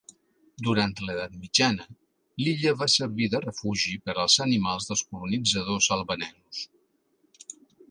Durant 0.67 1.01
l'edat 1.09 1.35
mitjana, 1.41 1.85
l'illa 2.45 2.73
va 2.79 2.87
servir 2.95 3.29
de 3.35 3.43
refugi 3.45 3.95
per 4.07 4.17
als 4.25 4.39
animals 4.49 4.89
dels 4.89 5.07
colonitzadors 5.13 5.93
albanesos. 5.99 6.67